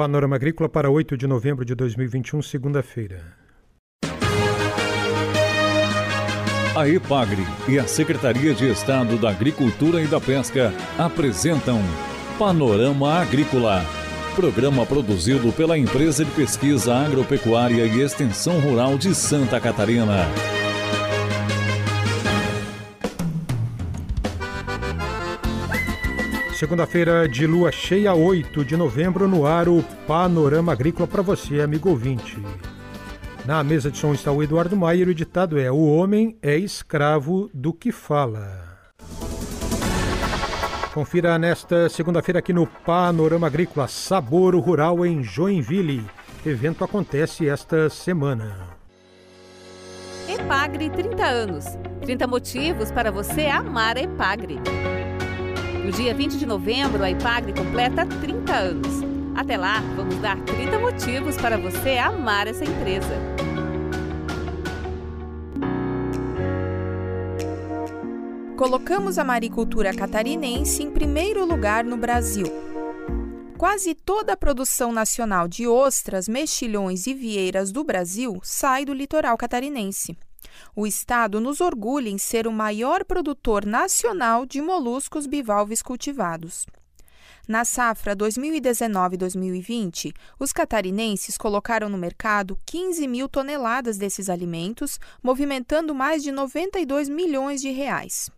Panorama 0.00 0.34
Agrícola 0.34 0.66
para 0.66 0.88
8 0.88 1.14
de 1.14 1.26
novembro 1.26 1.62
de 1.62 1.74
2021, 1.74 2.40
segunda-feira. 2.40 3.36
A 6.74 6.88
EPAGRE 6.88 7.42
e 7.68 7.78
a 7.78 7.86
Secretaria 7.86 8.54
de 8.54 8.66
Estado 8.70 9.18
da 9.18 9.28
Agricultura 9.28 10.00
e 10.00 10.06
da 10.06 10.18
Pesca 10.18 10.72
apresentam 10.98 11.82
Panorama 12.38 13.20
Agrícola, 13.20 13.84
programa 14.34 14.86
produzido 14.86 15.52
pela 15.52 15.76
Empresa 15.76 16.24
de 16.24 16.30
Pesquisa 16.30 16.94
Agropecuária 16.94 17.84
e 17.84 18.00
Extensão 18.00 18.58
Rural 18.58 18.96
de 18.96 19.14
Santa 19.14 19.60
Catarina. 19.60 20.30
Segunda-feira 26.60 27.26
de 27.26 27.46
lua 27.46 27.72
cheia, 27.72 28.12
8 28.12 28.66
de 28.66 28.76
novembro, 28.76 29.26
no 29.26 29.46
ar 29.46 29.66
o 29.66 29.82
Panorama 30.06 30.72
Agrícola 30.72 31.08
para 31.08 31.22
você, 31.22 31.62
amigo 31.62 31.88
ouvinte. 31.88 32.36
Na 33.46 33.64
mesa 33.64 33.90
de 33.90 33.96
som 33.96 34.12
está 34.12 34.30
o 34.30 34.42
Eduardo 34.42 34.76
Maier 34.76 35.08
o 35.08 35.14
ditado 35.14 35.58
é: 35.58 35.72
O 35.72 35.86
homem 35.86 36.36
é 36.42 36.58
escravo 36.58 37.50
do 37.54 37.72
que 37.72 37.90
fala. 37.90 38.78
Confira 40.92 41.38
nesta 41.38 41.88
segunda-feira 41.88 42.40
aqui 42.40 42.52
no 42.52 42.66
Panorama 42.66 43.46
Agrícola 43.46 43.88
Sabor 43.88 44.54
Rural 44.54 45.06
em 45.06 45.22
Joinville. 45.22 46.04
Evento 46.44 46.84
acontece 46.84 47.48
esta 47.48 47.88
semana. 47.88 48.68
Epagre 50.28 50.90
30 50.90 51.24
anos. 51.24 51.64
30 52.02 52.26
motivos 52.26 52.92
para 52.92 53.10
você 53.10 53.46
amar 53.46 53.96
a 53.96 54.02
Epagre. 54.02 54.60
No 55.84 55.90
dia 55.90 56.14
20 56.14 56.36
de 56.36 56.46
novembro, 56.46 57.02
a 57.02 57.10
Ipagre 57.10 57.52
completa 57.52 58.06
30 58.06 58.54
anos. 58.54 59.02
Até 59.34 59.56
lá, 59.56 59.80
vamos 59.96 60.16
dar 60.16 60.38
30 60.44 60.78
motivos 60.78 61.36
para 61.36 61.56
você 61.56 61.96
amar 61.96 62.46
essa 62.46 62.64
empresa. 62.64 63.14
Colocamos 68.56 69.18
a 69.18 69.24
maricultura 69.24 69.94
catarinense 69.94 70.82
em 70.82 70.90
primeiro 70.90 71.46
lugar 71.46 71.82
no 71.82 71.96
Brasil. 71.96 72.44
Quase 73.56 73.94
toda 73.94 74.34
a 74.34 74.36
produção 74.36 74.92
nacional 74.92 75.48
de 75.48 75.66
ostras, 75.66 76.28
mexilhões 76.28 77.06
e 77.06 77.14
vieiras 77.14 77.72
do 77.72 77.82
Brasil 77.82 78.38
sai 78.42 78.84
do 78.84 78.92
litoral 78.92 79.36
catarinense. 79.38 80.14
O 80.74 80.86
estado 80.86 81.40
nos 81.40 81.60
orgulha 81.60 82.08
em 82.08 82.18
ser 82.18 82.46
o 82.46 82.52
maior 82.52 83.04
produtor 83.04 83.66
nacional 83.66 84.46
de 84.46 84.60
moluscos 84.60 85.26
bivalves 85.26 85.82
cultivados. 85.82 86.66
Na 87.48 87.64
safra 87.64 88.14
2019-2020, 88.14 90.14
os 90.38 90.52
catarinenses 90.52 91.36
colocaram 91.36 91.88
no 91.88 91.98
mercado 91.98 92.56
15 92.64 93.08
mil 93.08 93.28
toneladas 93.28 93.98
desses 93.98 94.28
alimentos, 94.28 95.00
movimentando 95.20 95.92
mais 95.94 96.22
de 96.22 96.30
92 96.30 97.08
milhões 97.08 97.60
de 97.60 97.70
reais. 97.70 98.30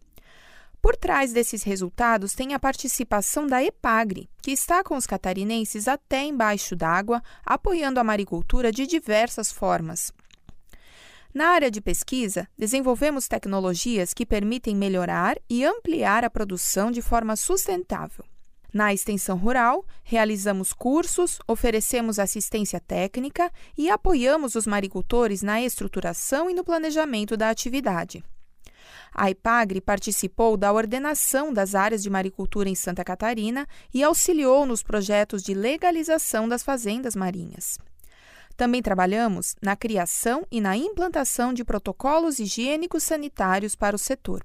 Por 0.81 0.97
trás 0.97 1.33
desses 1.33 1.63
resultados 1.63 2.35
tem 2.35 2.55
a 2.55 2.59
participação 2.59 3.47
da 3.47 3.63
EPAGRE, 3.63 4.29
que 4.43 4.51
está 4.51 4.83
com 4.83 4.97
os 4.97 5.07
catarinenses 5.07 5.87
até 5.87 6.25
embaixo 6.25 6.75
d'água, 6.75 7.23
apoiando 7.47 8.01
a 8.01 8.05
maricultura 8.05 8.73
de 8.73 8.85
diversas 8.85 9.53
formas, 9.53 10.13
na 11.35 11.49
área 11.49 11.71
de 11.71 11.81
pesquisa, 11.81 12.47
desenvolvemos 12.59 13.27
tecnologias 13.27 14.13
que 14.13 14.27
permitem 14.27 14.77
melhorar 14.77 15.39
e 15.49 15.65
ampliar 15.65 16.25
a 16.25 16.31
produção 16.31 16.91
de 16.91 17.01
forma 17.01 17.37
sustentável. 17.37 18.25
Na 18.73 18.93
extensão 18.93 19.37
rural, 19.37 19.85
realizamos 20.03 20.73
cursos, 20.73 21.39
oferecemos 21.47 22.19
assistência 22.19 22.81
técnica 22.81 23.53
e 23.77 23.91
apoiamos 23.91 24.55
os 24.55 24.67
maricultores 24.67 25.43
na 25.43 25.61
estruturação 25.61 26.49
e 26.49 26.55
no 26.55 26.65
planejamento 26.65 27.37
da 27.37 27.51
atividade. 27.51 28.25
A 29.15 29.31
IPAGRE 29.31 29.83
participou 29.83 30.57
da 30.57 30.73
ordenação 30.73 31.53
das 31.53 31.75
áreas 31.75 32.03
de 32.03 32.09
maricultura 32.09 32.69
em 32.69 32.75
Santa 32.75 33.05
Catarina 33.05 33.67
e 33.93 34.03
auxiliou 34.03 34.65
nos 34.65 34.83
projetos 34.83 35.43
de 35.43 35.53
legalização 35.53 36.49
das 36.49 36.63
fazendas 36.63 37.15
marinhas. 37.15 37.79
Também 38.57 38.83
trabalhamos 38.83 39.57
na 39.61 39.75
criação 39.75 40.47
e 40.51 40.61
na 40.61 40.77
implantação 40.77 41.53
de 41.53 41.65
protocolos 41.65 42.39
higiênicos 42.39 43.03
sanitários 43.03 43.75
para 43.75 43.97
o 43.97 43.99
setor. 43.99 44.45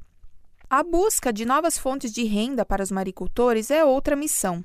A 0.69 0.83
busca 0.83 1.31
de 1.31 1.45
novas 1.45 1.77
fontes 1.77 2.11
de 2.11 2.25
renda 2.25 2.65
para 2.65 2.83
os 2.83 2.91
maricultores 2.91 3.71
é 3.71 3.85
outra 3.85 4.17
missão. 4.17 4.63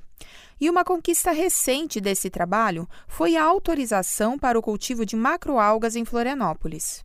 E 0.60 0.68
uma 0.68 0.84
conquista 0.84 1.30
recente 1.30 2.00
desse 2.00 2.28
trabalho 2.28 2.88
foi 3.06 3.36
a 3.36 3.44
autorização 3.44 4.36
para 4.38 4.58
o 4.58 4.62
cultivo 4.62 5.06
de 5.06 5.14
macroalgas 5.14 5.94
em 5.94 6.04
Florianópolis. 6.04 7.04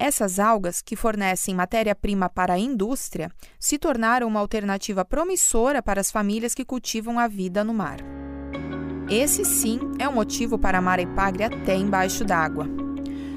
Essas 0.00 0.38
algas, 0.38 0.80
que 0.80 0.94
fornecem 0.94 1.54
matéria-prima 1.54 2.28
para 2.28 2.54
a 2.54 2.58
indústria, 2.58 3.30
se 3.58 3.78
tornaram 3.78 4.28
uma 4.28 4.40
alternativa 4.40 5.04
promissora 5.04 5.82
para 5.82 6.00
as 6.00 6.10
famílias 6.10 6.54
que 6.54 6.64
cultivam 6.64 7.18
a 7.18 7.26
vida 7.26 7.64
no 7.64 7.74
mar. 7.74 7.98
Esse 9.10 9.42
sim 9.42 9.80
é 9.98 10.06
um 10.06 10.12
motivo 10.12 10.58
para 10.58 10.76
amar 10.76 10.98
a 10.98 11.02
Ipagre 11.02 11.44
até 11.44 11.74
embaixo 11.74 12.26
d'água. 12.26 12.66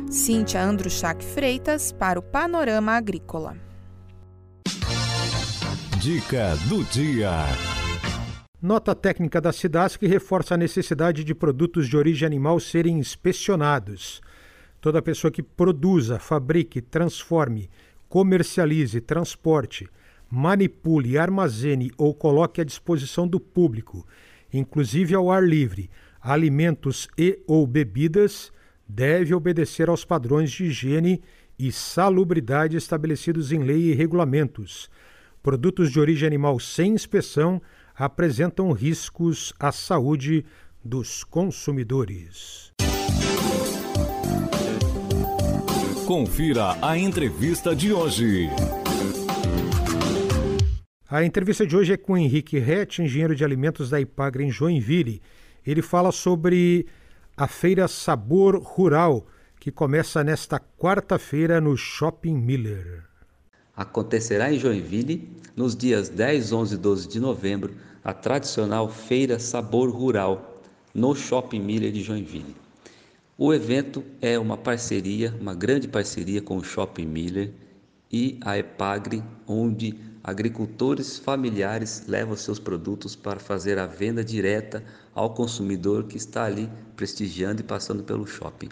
Cíntia 0.09 0.61
Andruchak 0.61 1.23
Freitas 1.23 1.93
para 1.93 2.19
o 2.19 2.21
Panorama 2.21 2.91
Agrícola. 2.91 3.55
Dica 5.97 6.57
do 6.67 6.83
dia. 6.83 7.31
Nota 8.61 8.93
técnica 8.93 9.39
da 9.39 9.53
cidade 9.53 9.97
que 9.97 10.07
reforça 10.07 10.55
a 10.55 10.57
necessidade 10.57 11.23
de 11.23 11.33
produtos 11.33 11.87
de 11.87 11.95
origem 11.95 12.25
animal 12.25 12.59
serem 12.59 12.99
inspecionados. 12.99 14.19
Toda 14.81 15.01
pessoa 15.01 15.31
que 15.31 15.41
produza, 15.41 16.19
fabrique, 16.19 16.81
transforme, 16.81 17.69
comercialize, 18.09 18.99
transporte, 18.99 19.87
manipule, 20.29 21.17
armazene 21.17 21.91
ou 21.97 22.13
coloque 22.13 22.59
à 22.59 22.65
disposição 22.65 23.25
do 23.25 23.39
público 23.39 24.05
inclusive 24.53 25.15
ao 25.15 25.31
ar 25.31 25.43
livre, 25.43 25.89
alimentos 26.21 27.07
e 27.17 27.39
ou 27.47 27.65
bebidas, 27.65 28.51
deve 28.87 29.33
obedecer 29.33 29.89
aos 29.89 30.03
padrões 30.03 30.51
de 30.51 30.65
higiene 30.65 31.21
e 31.57 31.71
salubridade 31.71 32.75
estabelecidos 32.75 33.51
em 33.51 33.63
lei 33.63 33.91
e 33.91 33.93
regulamentos. 33.93 34.89
Produtos 35.41 35.91
de 35.91 35.99
origem 35.99 36.27
animal 36.27 36.59
sem 36.59 36.93
inspeção 36.93 37.61
apresentam 37.95 38.71
riscos 38.71 39.53
à 39.59 39.71
saúde 39.71 40.45
dos 40.83 41.23
consumidores. 41.23 42.71
Confira 46.05 46.75
a 46.81 46.97
entrevista 46.97 47.75
de 47.75 47.93
hoje. 47.93 48.49
A 51.11 51.25
entrevista 51.25 51.67
de 51.67 51.75
hoje 51.75 51.91
é 51.91 51.97
com 51.97 52.17
Henrique 52.17 52.57
Rett, 52.57 53.01
engenheiro 53.01 53.35
de 53.35 53.43
alimentos 53.43 53.89
da 53.89 53.99
Ipagre 53.99 54.45
em 54.45 54.49
Joinville. 54.49 55.21
Ele 55.67 55.81
fala 55.81 56.09
sobre 56.09 56.87
a 57.35 57.49
feira 57.49 57.85
Sabor 57.85 58.55
Rural, 58.55 59.27
que 59.59 59.73
começa 59.73 60.23
nesta 60.23 60.57
quarta-feira 60.57 61.59
no 61.59 61.75
Shopping 61.75 62.37
Miller. 62.37 63.03
Acontecerá 63.75 64.53
em 64.53 64.57
Joinville, 64.57 65.29
nos 65.53 65.75
dias 65.75 66.07
10, 66.07 66.53
11 66.53 66.75
e 66.75 66.77
12 66.77 67.09
de 67.09 67.19
novembro, 67.19 67.73
a 68.01 68.13
tradicional 68.13 68.87
Feira 68.87 69.37
Sabor 69.37 69.89
Rural, 69.89 70.61
no 70.93 71.13
Shopping 71.13 71.59
Miller 71.59 71.91
de 71.91 72.01
Joinville. 72.01 72.55
O 73.37 73.53
evento 73.53 74.01
é 74.21 74.39
uma 74.39 74.55
parceria, 74.55 75.35
uma 75.41 75.53
grande 75.53 75.89
parceria 75.89 76.41
com 76.41 76.55
o 76.55 76.63
Shopping 76.63 77.05
Miller 77.05 77.51
e 78.09 78.39
a 78.39 78.57
Epagre, 78.57 79.21
onde 79.45 80.09
agricultores 80.23 81.17
familiares 81.17 82.03
levam 82.07 82.35
seus 82.35 82.59
produtos 82.59 83.15
para 83.15 83.39
fazer 83.39 83.79
a 83.79 83.87
venda 83.87 84.23
direta 84.23 84.83
ao 85.15 85.33
consumidor 85.33 86.05
que 86.05 86.17
está 86.17 86.43
ali 86.43 86.69
prestigiando 86.95 87.61
e 87.61 87.63
passando 87.63 88.03
pelo 88.03 88.27
shopping. 88.27 88.69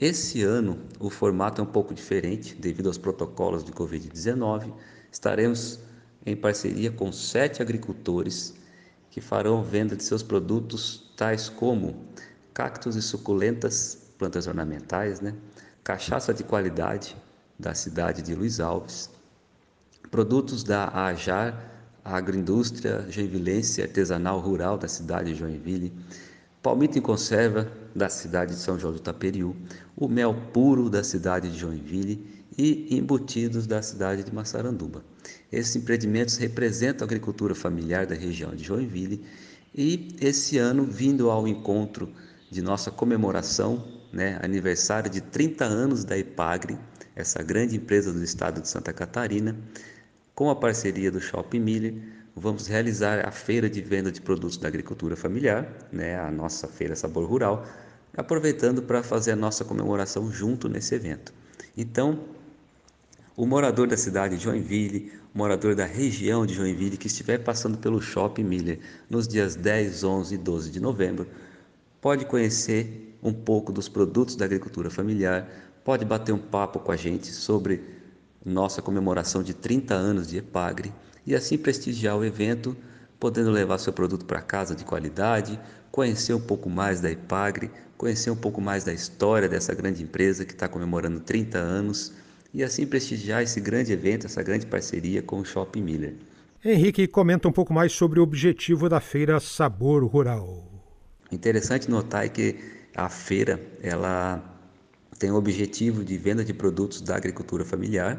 Esse 0.00 0.42
ano 0.42 0.78
o 0.98 1.10
formato 1.10 1.60
é 1.60 1.64
um 1.64 1.66
pouco 1.66 1.92
diferente 1.92 2.54
devido 2.54 2.86
aos 2.86 2.96
protocolos 2.96 3.62
de 3.62 3.70
Covid-19. 3.72 4.72
Estaremos 5.12 5.78
em 6.24 6.34
parceria 6.34 6.90
com 6.90 7.12
sete 7.12 7.60
agricultores 7.60 8.54
que 9.10 9.20
farão 9.20 9.62
venda 9.62 9.94
de 9.94 10.02
seus 10.02 10.22
produtos, 10.22 11.12
tais 11.16 11.48
como 11.50 12.06
cactos 12.54 12.96
e 12.96 13.02
suculentas, 13.02 13.98
plantas 14.16 14.46
ornamentais, 14.46 15.20
né? 15.20 15.34
cachaça 15.84 16.32
de 16.32 16.44
qualidade 16.44 17.16
da 17.58 17.74
cidade 17.74 18.22
de 18.22 18.34
Luiz 18.34 18.60
Alves, 18.60 19.10
Produtos 20.10 20.64
da 20.64 20.88
AJAR, 20.88 21.70
agroindústria 22.04 23.06
joinvilense 23.08 23.80
artesanal 23.80 24.40
rural 24.40 24.76
da 24.76 24.88
cidade 24.88 25.32
de 25.32 25.38
Joinville, 25.38 25.92
palmito 26.60 26.98
em 26.98 27.00
conserva 27.00 27.70
da 27.94 28.08
cidade 28.08 28.56
de 28.56 28.60
São 28.60 28.76
João 28.76 28.92
do 28.92 28.98
Taperiú, 28.98 29.54
o 29.96 30.08
mel 30.08 30.34
puro 30.52 30.90
da 30.90 31.04
cidade 31.04 31.48
de 31.52 31.56
Joinville 31.56 32.26
e 32.58 32.88
embutidos 32.90 33.68
da 33.68 33.80
cidade 33.82 34.24
de 34.24 34.34
Massaranduba. 34.34 35.04
Esses 35.52 35.76
empreendimentos 35.76 36.36
representam 36.38 37.04
a 37.04 37.06
agricultura 37.06 37.54
familiar 37.54 38.04
da 38.04 38.16
região 38.16 38.52
de 38.52 38.64
Joinville. 38.64 39.24
E 39.72 40.16
esse 40.20 40.58
ano, 40.58 40.84
vindo 40.84 41.30
ao 41.30 41.46
encontro 41.46 42.12
de 42.50 42.60
nossa 42.60 42.90
comemoração, 42.90 43.86
né, 44.12 44.40
aniversário 44.42 45.08
de 45.08 45.20
30 45.20 45.64
anos 45.64 46.04
da 46.04 46.18
Ipagre, 46.18 46.76
essa 47.14 47.42
grande 47.42 47.76
empresa 47.76 48.12
do 48.12 48.22
estado 48.24 48.60
de 48.60 48.68
Santa 48.68 48.92
Catarina, 48.92 49.56
com 50.40 50.48
a 50.48 50.56
parceria 50.56 51.10
do 51.10 51.20
Shopping 51.20 51.60
Miller, 51.60 51.94
vamos 52.34 52.66
realizar 52.66 53.28
a 53.28 53.30
feira 53.30 53.68
de 53.68 53.82
venda 53.82 54.10
de 54.10 54.22
produtos 54.22 54.56
da 54.56 54.68
agricultura 54.68 55.14
familiar, 55.14 55.70
né, 55.92 56.18
a 56.18 56.30
nossa 56.30 56.66
feira 56.66 56.96
Sabor 56.96 57.28
Rural, 57.28 57.66
aproveitando 58.16 58.80
para 58.80 59.02
fazer 59.02 59.32
a 59.32 59.36
nossa 59.36 59.66
comemoração 59.66 60.32
junto 60.32 60.66
nesse 60.66 60.94
evento. 60.94 61.30
Então, 61.76 62.20
o 63.36 63.44
morador 63.44 63.86
da 63.86 63.98
cidade 63.98 64.38
de 64.38 64.44
Joinville, 64.44 65.12
morador 65.34 65.74
da 65.74 65.84
região 65.84 66.46
de 66.46 66.54
Joinville 66.54 66.96
que 66.96 67.08
estiver 67.08 67.44
passando 67.44 67.76
pelo 67.76 68.00
Shopping 68.00 68.44
Miller 68.44 68.78
nos 69.10 69.28
dias 69.28 69.54
10, 69.54 70.04
11 70.04 70.36
e 70.36 70.38
12 70.38 70.70
de 70.70 70.80
novembro, 70.80 71.26
pode 72.00 72.24
conhecer 72.24 73.14
um 73.22 73.34
pouco 73.34 73.70
dos 73.70 73.90
produtos 73.90 74.36
da 74.36 74.46
agricultura 74.46 74.88
familiar, 74.88 75.46
pode 75.84 76.06
bater 76.06 76.32
um 76.32 76.38
papo 76.38 76.78
com 76.78 76.92
a 76.92 76.96
gente 76.96 77.26
sobre 77.26 77.99
nossa 78.44 78.80
comemoração 78.80 79.42
de 79.42 79.54
30 79.54 79.94
anos 79.94 80.28
de 80.28 80.38
Epagre 80.38 80.92
e 81.26 81.34
assim 81.34 81.58
prestigiar 81.58 82.16
o 82.16 82.24
evento, 82.24 82.76
podendo 83.18 83.50
levar 83.50 83.78
seu 83.78 83.92
produto 83.92 84.24
para 84.24 84.40
casa 84.40 84.74
de 84.74 84.84
qualidade, 84.84 85.60
conhecer 85.90 86.34
um 86.34 86.40
pouco 86.40 86.70
mais 86.70 87.00
da 87.00 87.10
Epagre, 87.10 87.70
conhecer 87.96 88.30
um 88.30 88.36
pouco 88.36 88.60
mais 88.60 88.84
da 88.84 88.92
história 88.92 89.48
dessa 89.48 89.74
grande 89.74 90.02
empresa 90.02 90.44
que 90.44 90.52
está 90.52 90.68
comemorando 90.68 91.20
30 91.20 91.58
anos 91.58 92.12
e 92.52 92.62
assim 92.62 92.86
prestigiar 92.86 93.42
esse 93.42 93.60
grande 93.60 93.92
evento, 93.92 94.26
essa 94.26 94.42
grande 94.42 94.66
parceria 94.66 95.22
com 95.22 95.40
o 95.40 95.44
Shopping 95.44 95.82
Miller. 95.82 96.14
Henrique 96.64 97.06
comenta 97.06 97.48
um 97.48 97.52
pouco 97.52 97.72
mais 97.72 97.92
sobre 97.92 98.20
o 98.20 98.22
objetivo 98.22 98.88
da 98.88 99.00
feira 99.00 99.40
Sabor 99.40 100.04
Rural. 100.04 100.66
Interessante 101.32 101.90
notar 101.90 102.28
que 102.28 102.56
a 102.94 103.08
feira 103.08 103.60
ela 103.82 104.49
tem 105.20 105.30
o 105.30 105.36
objetivo 105.36 106.02
de 106.02 106.16
venda 106.16 106.42
de 106.42 106.54
produtos 106.54 107.02
da 107.02 107.14
agricultura 107.14 107.62
familiar 107.62 108.18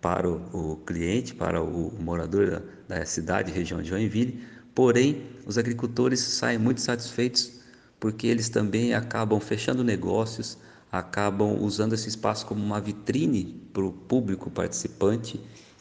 para 0.00 0.26
o, 0.26 0.76
cliente, 0.86 1.34
para 1.34 1.62
o, 1.62 1.88
o 1.88 2.02
morador 2.02 2.50
da, 2.88 2.96
da 2.96 3.04
cidade, 3.04 3.52
região 3.52 3.82
de 3.82 3.90
Joinville. 3.90 4.42
Porém, 4.74 5.24
os 5.44 5.58
agricultores 5.58 6.20
saem 6.20 6.58
muito 6.58 6.80
satisfeitos 6.80 7.60
porque 8.00 8.26
eles 8.26 8.48
também 8.48 8.94
acabam 8.94 9.38
fechando 9.38 9.84
negócios, 9.84 10.56
acabam 10.90 11.58
usando 11.60 11.92
esse 11.92 12.08
espaço 12.08 12.46
como 12.46 12.64
uma 12.64 12.80
vitrine 12.80 13.60
para 13.70 13.84
o 13.84 13.92
público 13.92 14.50
participante 14.50 15.38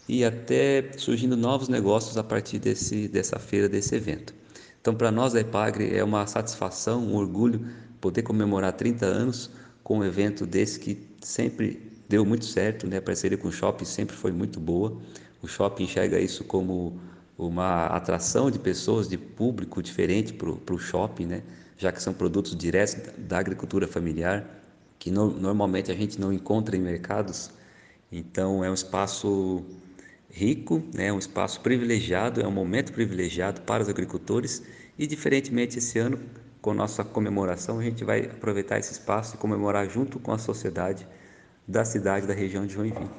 e 0.09 0.25
até 0.25 0.91
surgindo 0.97 1.37
novos 1.37 1.69
negócios 1.69 2.17
a 2.17 2.23
partir 2.23 2.59
desse, 2.59 3.07
dessa 3.07 3.39
feira, 3.39 3.69
desse 3.69 3.95
evento. 3.95 4.35
Então, 4.81 4.93
para 4.93 5.11
nós 5.11 5.31
da 5.31 5.39
Epagre 5.39 5.95
é 5.95 6.03
uma 6.03 6.27
satisfação, 6.27 7.05
um 7.05 7.15
orgulho 7.15 7.65
poder 8.01 8.23
comemorar 8.23 8.73
30 8.73 9.05
anos 9.05 9.49
com 9.87 9.99
um 9.99 10.03
evento 10.03 10.45
desse 10.45 10.77
que 10.77 11.01
sempre 11.21 11.81
deu 12.09 12.25
muito 12.25 12.43
certo, 12.43 12.85
né? 12.85 12.97
A 12.97 13.01
parceria 13.01 13.37
com 13.37 13.47
o 13.47 13.51
shopping 13.53 13.85
sempre 13.85 14.17
foi 14.17 14.33
muito 14.33 14.59
boa. 14.59 14.97
O 15.41 15.47
shopping 15.47 15.85
enxerga 15.85 16.19
isso 16.19 16.43
como 16.43 16.99
uma 17.37 17.85
atração 17.85 18.51
de 18.51 18.59
pessoas, 18.59 19.07
de 19.07 19.17
público 19.17 19.81
diferente 19.81 20.33
para 20.33 20.75
o 20.75 20.77
shopping, 20.77 21.27
né? 21.27 21.43
Já 21.77 21.89
que 21.93 22.03
são 22.03 22.13
produtos 22.13 22.53
diretos 22.53 22.97
da 23.17 23.39
agricultura 23.39 23.87
familiar, 23.87 24.61
que 24.99 25.09
no, 25.09 25.31
normalmente 25.31 25.89
a 25.89 25.95
gente 25.95 26.19
não 26.19 26.33
encontra 26.33 26.75
em 26.75 26.81
mercados. 26.81 27.49
Então 28.11 28.65
é 28.65 28.69
um 28.69 28.73
espaço 28.73 29.63
rico, 30.29 30.83
né? 30.93 31.13
um 31.13 31.19
espaço 31.19 31.61
privilegiado, 31.61 32.41
é 32.41 32.47
um 32.47 32.51
momento 32.51 32.91
privilegiado 32.91 33.61
para 33.61 33.83
os 33.83 33.87
agricultores 33.87 34.61
e 34.99 35.07
diferentemente 35.07 35.77
esse 35.77 35.97
ano 35.97 36.19
com 36.67 36.73
nossa 36.73 37.01
comemoração 37.01 37.79
a 37.79 37.81
gente 37.81 38.03
vai 38.03 38.25
aproveitar 38.25 38.77
esse 38.77 38.91
espaço 38.91 39.35
e 39.35 39.37
comemorar 39.37 39.89
junto 39.89 40.19
com 40.19 40.33
a 40.33 40.37
sociedade 40.37 41.07
da 41.65 41.85
cidade 41.85 42.27
da 42.27 42.33
região 42.33 42.67
de 42.67 42.73
Joinville. 42.73 43.09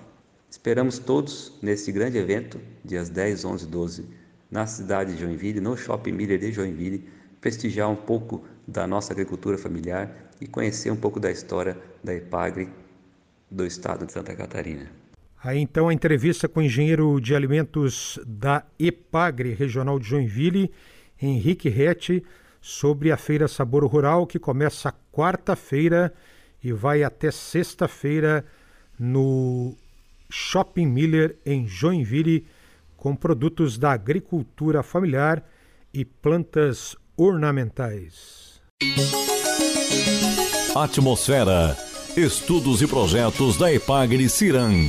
Esperamos 0.50 0.98
todos 0.98 1.58
nesse 1.62 1.90
grande 1.90 2.18
evento, 2.18 2.60
dias 2.84 3.08
10, 3.08 3.46
11 3.46 3.64
e 3.64 3.68
12, 3.68 4.06
na 4.50 4.66
cidade 4.66 5.14
de 5.14 5.22
Joinville, 5.22 5.62
no 5.62 5.78
Shopping 5.78 6.12
Miller 6.12 6.38
de 6.38 6.52
Joinville, 6.52 7.08
prestigiar 7.40 7.88
um 7.88 7.96
pouco 7.96 8.44
da 8.66 8.86
nossa 8.86 9.14
agricultura 9.14 9.56
familiar 9.56 10.30
e 10.38 10.46
conhecer 10.46 10.90
um 10.90 10.96
pouco 10.96 11.18
da 11.18 11.30
história 11.30 11.74
da 12.04 12.14
EPAGRE 12.14 12.68
do 13.50 13.64
estado 13.64 14.04
de 14.04 14.12
Santa 14.12 14.36
Catarina. 14.36 14.90
Aí 15.42 15.58
então 15.58 15.88
a 15.88 15.94
entrevista 15.94 16.50
com 16.50 16.60
o 16.60 16.62
engenheiro 16.62 17.18
de 17.18 17.34
alimentos 17.34 18.20
da 18.26 18.62
EPAGRE 18.78 19.54
Regional 19.54 19.98
de 19.98 20.06
Joinville, 20.06 20.70
Henrique 21.18 21.70
Rete, 21.70 22.22
sobre 22.60 23.12
a 23.12 23.16
Feira 23.16 23.48
Sabor 23.48 23.84
Rural, 23.86 24.26
que 24.26 24.38
começa 24.38 24.94
quarta-feira 25.12 26.12
e 26.62 26.72
vai 26.72 27.02
até 27.02 27.30
sexta-feira 27.30 28.44
no 28.98 29.74
Shopping 30.30 30.86
Miller 30.86 31.36
em 31.46 31.66
Joinville 31.66 32.46
com 32.96 33.14
produtos 33.14 33.78
da 33.78 33.92
agricultura 33.92 34.82
familiar 34.82 35.44
e 35.94 36.04
plantas 36.04 36.96
ornamentais. 37.16 38.60
Atmosfera. 40.74 41.76
Estudos 42.16 42.82
e 42.82 42.86
projetos 42.86 43.56
da 43.56 43.72
Epagre 43.72 44.28
Ciran. 44.28 44.88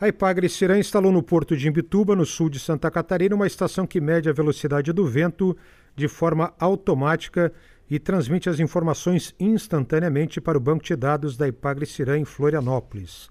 A 0.00 0.08
Ipagre 0.08 0.48
Ciran 0.48 0.78
instalou 0.78 1.12
no 1.12 1.22
porto 1.22 1.54
de 1.54 1.68
Imbituba, 1.68 2.16
no 2.16 2.24
sul 2.24 2.48
de 2.48 2.58
Santa 2.58 2.90
Catarina, 2.90 3.34
uma 3.34 3.46
estação 3.46 3.86
que 3.86 4.00
mede 4.00 4.30
a 4.30 4.32
velocidade 4.32 4.94
do 4.94 5.04
vento 5.06 5.54
de 5.94 6.08
forma 6.08 6.54
automática 6.58 7.52
e 7.90 7.98
transmite 7.98 8.48
as 8.48 8.58
informações 8.60 9.34
instantaneamente 9.38 10.40
para 10.40 10.56
o 10.56 10.60
banco 10.60 10.82
de 10.82 10.96
dados 10.96 11.36
da 11.36 11.46
Ipagre 11.46 11.84
Ciran 11.84 12.20
em 12.20 12.24
Florianópolis. 12.24 13.28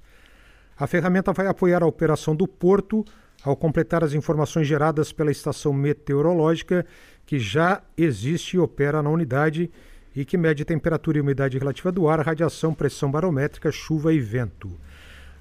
A 0.77 0.85
ferramenta 0.85 1.33
vai 1.33 1.47
apoiar 1.47 1.81
a 1.81 1.87
operação 1.87 2.35
do 2.35 2.47
porto 2.47 3.03
ao 3.43 3.55
completar 3.55 4.03
as 4.03 4.13
informações 4.13 4.67
geradas 4.67 5.11
pela 5.11 5.31
estação 5.31 5.73
meteorológica 5.73 6.85
que 7.25 7.39
já 7.39 7.81
existe 7.97 8.57
e 8.57 8.59
opera 8.59 9.01
na 9.01 9.09
unidade 9.09 9.71
e 10.15 10.23
que 10.23 10.37
mede 10.37 10.63
temperatura 10.63 11.17
e 11.17 11.21
umidade 11.21 11.57
relativa 11.57 11.91
do 11.91 12.07
ar, 12.07 12.19
radiação, 12.19 12.75
pressão 12.75 13.09
barométrica, 13.09 13.71
chuva 13.71 14.13
e 14.13 14.19
vento. 14.19 14.79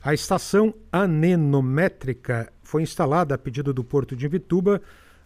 A 0.08 0.14
estação 0.14 0.72
anenométrica 0.90 2.50
foi 2.62 2.81
instalada 2.81 3.34
a 3.34 3.38
pedido 3.38 3.75
do 3.75 3.84
Porto 3.84 4.16
de 4.16 4.25
Imbituba 4.25 4.81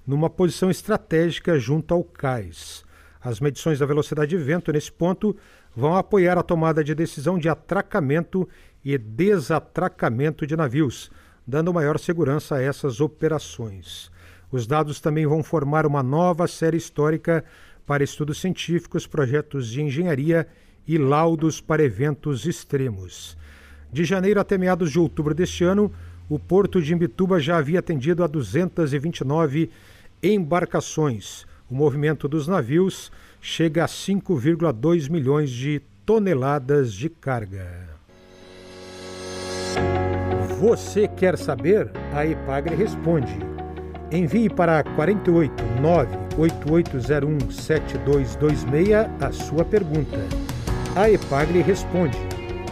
numa 0.04 0.28
posição 0.28 0.72
estratégica 0.72 1.56
junto 1.56 1.94
ao 1.94 2.02
cais. 2.02 2.82
As 3.20 3.38
medições 3.38 3.78
da 3.78 3.86
velocidade 3.86 4.36
de 4.36 4.42
vento 4.42 4.72
nesse 4.72 4.90
ponto 4.90 5.36
vão 5.72 5.96
apoiar 5.96 6.36
a 6.36 6.42
tomada 6.42 6.82
de 6.82 6.96
decisão 6.96 7.38
de 7.38 7.48
atracamento 7.48 8.48
e 8.84 8.98
desatracamento 8.98 10.44
de 10.44 10.56
navios, 10.56 11.12
dando 11.46 11.72
maior 11.72 11.96
segurança 11.96 12.56
a 12.56 12.60
essas 12.60 13.00
operações. 13.00 14.10
Os 14.50 14.66
dados 14.66 14.98
também 14.98 15.28
vão 15.28 15.44
formar 15.44 15.86
uma 15.86 16.02
nova 16.02 16.48
série 16.48 16.76
histórica 16.76 17.44
para 17.86 18.02
estudos 18.02 18.40
científicos, 18.40 19.06
projetos 19.06 19.68
de 19.68 19.80
engenharia 19.80 20.44
e 20.84 20.98
laudos 20.98 21.60
para 21.60 21.84
eventos 21.84 22.46
extremos. 22.46 23.40
De 23.92 24.04
janeiro 24.04 24.40
até 24.40 24.56
meados 24.56 24.90
de 24.90 24.98
outubro 24.98 25.34
deste 25.34 25.64
ano, 25.64 25.92
o 26.28 26.38
porto 26.38 26.80
de 26.80 26.94
Imbituba 26.94 27.38
já 27.38 27.58
havia 27.58 27.78
atendido 27.78 28.24
a 28.24 28.26
229 28.26 29.70
embarcações. 30.22 31.44
O 31.70 31.74
movimento 31.74 32.26
dos 32.26 32.48
navios 32.48 33.12
chega 33.38 33.84
a 33.84 33.86
5,2 33.86 35.10
milhões 35.10 35.50
de 35.50 35.82
toneladas 36.06 36.94
de 36.94 37.10
carga. 37.10 37.68
Você 40.58 41.06
quer 41.06 41.36
saber? 41.36 41.90
A 42.14 42.24
Epagre 42.24 42.74
responde. 42.74 43.36
Envie 44.10 44.48
para 44.48 44.82
48 44.82 45.52
98801 45.82 47.50
7226 47.50 48.90
a 49.20 49.32
sua 49.32 49.64
pergunta. 49.64 50.18
A 50.94 51.10
Epagre 51.10 51.60
responde 51.60 52.31